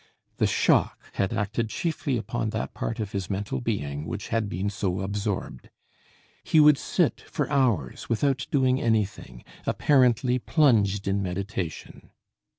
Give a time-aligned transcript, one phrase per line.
[0.37, 4.71] The shock had acted chiefly upon that part of his mental being which had been
[4.71, 5.69] so absorbed.
[6.43, 12.09] He would sit for hours without doing anything, apparently plunged in meditation.